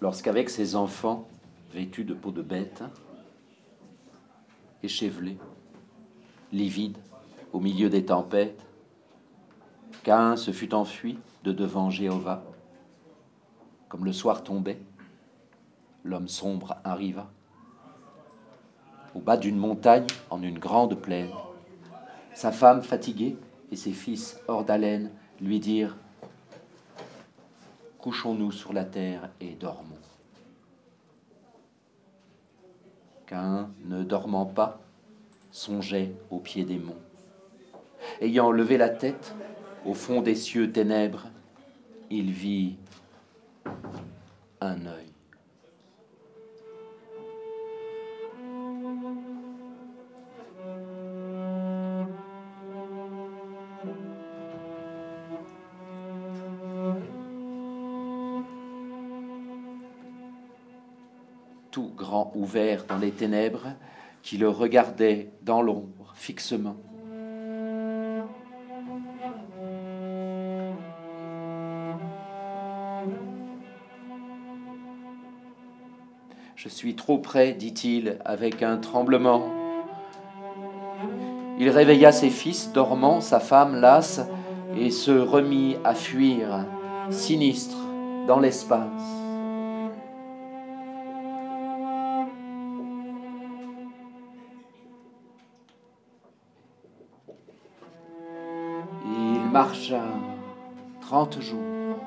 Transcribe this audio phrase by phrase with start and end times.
[0.00, 1.28] lorsqu'avec ses enfants,
[1.72, 2.82] vêtus de peau de bête,
[4.82, 5.38] échevelés,
[6.52, 6.98] livides,
[7.52, 8.64] au milieu des tempêtes,
[10.02, 12.42] Cain se fut enfui de devant Jéhovah.
[13.88, 14.80] Comme le soir tombait,
[16.04, 17.28] l'homme sombre arriva.
[19.14, 21.30] Au bas d'une montagne, en une grande plaine,
[22.32, 23.36] sa femme fatiguée
[23.70, 25.96] et ses fils hors d'haleine lui dirent
[28.02, 29.84] Couchons-nous sur la terre et dormons.
[33.26, 34.80] Qu'un, ne dormant pas,
[35.50, 37.02] songeait au pied des monts.
[38.22, 39.34] Ayant levé la tête,
[39.84, 41.26] au fond des cieux ténèbres,
[42.08, 42.76] il vit
[44.62, 45.09] un œil.
[61.70, 63.68] Tout grand ouvert dans les ténèbres,
[64.22, 66.76] qui le regardait dans l'ombre fixement.
[76.56, 79.44] Je suis trop près, dit-il avec un tremblement.
[81.58, 84.20] Il réveilla ses fils dormants, sa femme lasse,
[84.76, 86.66] et se remit à fuir,
[87.10, 87.78] sinistre,
[88.26, 89.29] dans l'espace.
[99.60, 100.00] Il marcha
[101.02, 101.98] trente jours.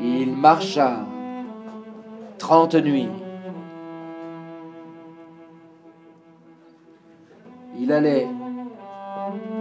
[0.00, 1.00] Il marcha
[2.38, 3.10] trente nuits.
[7.78, 8.26] Il allait,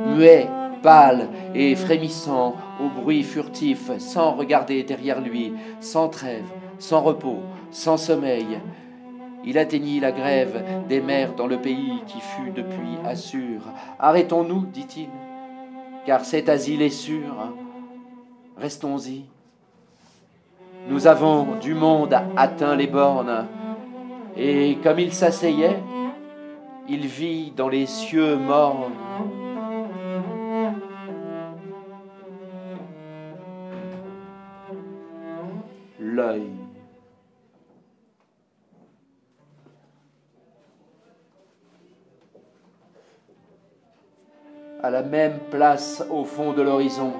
[0.06, 0.48] muet,
[0.82, 6.50] pâle et frémissant, au bruit furtif, sans regarder derrière lui, sans trêve,
[6.80, 8.62] sans repos, sans sommeil.
[9.46, 13.62] Il atteignit la grève des mers dans le pays qui fut depuis Assur.
[14.00, 15.10] Arrêtons-nous, dit-il,
[16.06, 17.54] car cet asile est sûr.
[18.58, 19.26] Restons-y.
[20.90, 23.48] Nous avons du monde atteint les bornes,
[24.38, 25.80] et comme il s'asseyait,
[26.88, 28.90] il vit dans les cieux morts
[36.14, 36.52] l'œil.
[44.82, 47.14] À la même place au fond de l'horizon.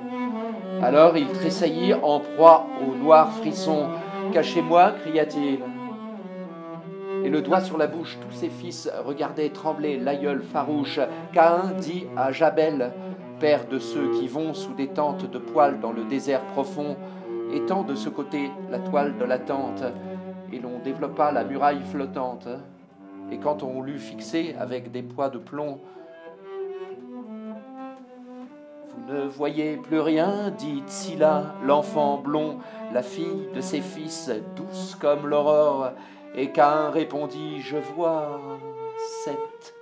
[0.84, 3.88] Alors il tressaillit en proie au noir frisson.
[4.32, 5.58] Cachez-moi, cria-t-il.
[7.26, 11.00] Et le doigt sur la bouche, tous ses fils regardaient trembler l'aïeul farouche.
[11.32, 12.92] Caïn dit à Jabel,
[13.40, 16.96] père de ceux qui vont sous des tentes de poils dans le désert profond,
[17.56, 19.84] étend de ce côté la toile de la tente,
[20.52, 22.48] et l'on développa la muraille flottante.
[23.32, 25.80] Et quand on l'eut fixée avec des poids de plomb,
[29.08, 32.60] ne voyez plus rien, dit Scylla, l'enfant blond,
[32.94, 35.92] la fille de ses fils, douce comme l'aurore.
[36.36, 38.40] Et Cain répondit, je vois
[39.24, 39.76] sept.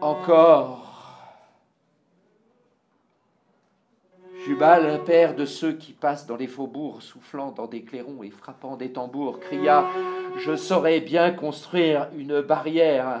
[0.00, 0.85] Encore.
[4.66, 8.76] Jubal, père de ceux qui passent dans les faubourgs, soufflant dans des clairons et frappant
[8.76, 9.86] des tambours, cria
[10.38, 13.20] Je saurais bien construire une barrière.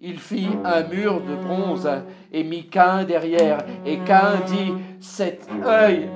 [0.00, 1.88] Il fit un mur de bronze
[2.32, 6.08] et mit Cain derrière, et Cain dit Cet œil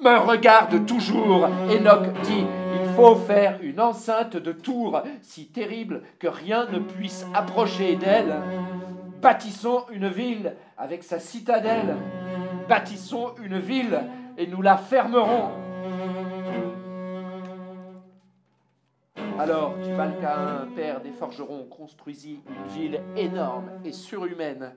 [0.00, 1.48] me regarde toujours.
[1.70, 2.44] Enoch dit
[2.80, 8.34] Il faut faire une enceinte de tours si terrible que rien ne puisse approcher d'elle.
[9.22, 11.96] Bâtissons une ville avec sa citadelle.
[12.68, 14.02] Bâtissons une ville
[14.36, 15.52] et nous la fermerons.
[19.38, 24.74] Alors Tubalcain, père des forgerons, construisit une ville énorme et surhumaine.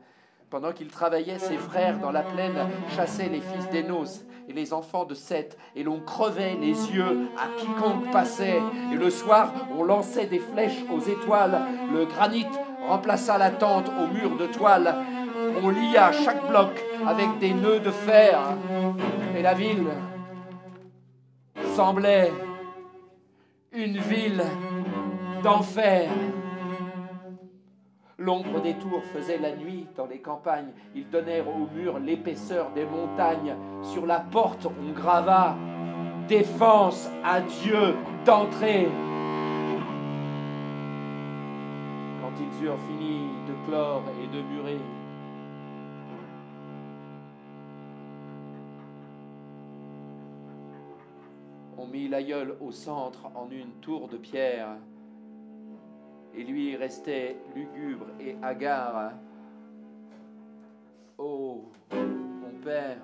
[0.52, 5.06] Pendant qu'il travaillait, ses frères dans la plaine chassaient les fils d'Énos et les enfants
[5.06, 8.62] de Seth, et l'on crevait les yeux à quiconque passait.
[8.94, 11.60] Et le soir, on lançait des flèches aux étoiles.
[11.92, 12.46] Le granit
[12.88, 14.96] remplaça la tente au mur de toile.
[15.64, 18.40] On lia chaque bloc avec des nœuds de fer.
[19.38, 19.88] Et la ville
[21.76, 22.32] semblait
[23.74, 24.44] une ville
[25.44, 26.10] d'enfer.
[28.18, 30.72] L'ombre des tours faisait la nuit dans les campagnes.
[30.96, 33.56] Ils donnèrent au mur l'épaisseur des montagnes.
[33.84, 35.56] Sur la porte, on grava
[36.28, 37.96] Défense à Dieu
[38.26, 38.88] d'entrer.
[42.58, 44.44] Ils eurent fini de clore et de.
[51.78, 54.78] On mit l'aïeul au centre en une tour de pierre,
[56.34, 59.12] et lui restait lugubre et hagard.
[61.18, 63.02] Oh, mon père,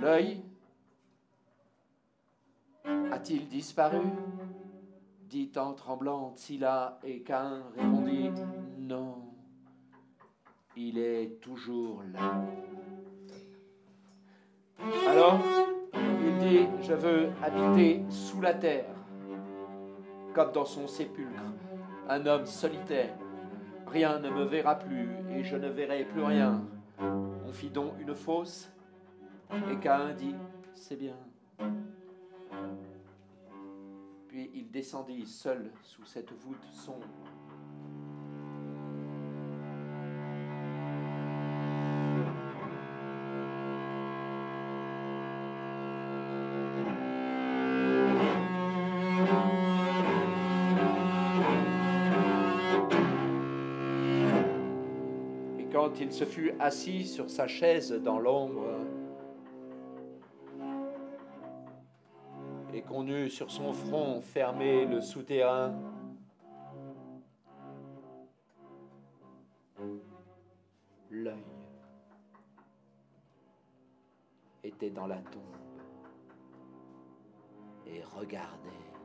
[0.00, 0.42] l'œil
[3.18, 3.98] a-t-il disparu?
[5.28, 8.30] dit en tremblant Scylla, et Cain répondit
[8.78, 9.16] Non,
[10.76, 12.44] il est toujours là.
[15.08, 15.40] Alors,
[15.94, 18.94] il dit Je veux habiter sous la terre,
[20.32, 21.42] comme dans son sépulcre,
[22.08, 23.16] un homme solitaire.
[23.88, 26.62] Rien ne me verra plus et je ne verrai plus rien.
[27.00, 28.70] On fit donc une fosse,
[29.50, 30.36] et Cain dit
[30.76, 31.16] C'est bien.
[34.54, 37.06] Il descendit seul sous cette voûte sombre.
[55.58, 58.77] Et quand il se fut assis sur sa chaise dans l'ombre,
[62.72, 65.74] et qu'on eut sur son front fermé le souterrain.
[71.10, 71.44] L'œil
[74.62, 75.42] était dans la tombe
[77.86, 78.97] et regardait.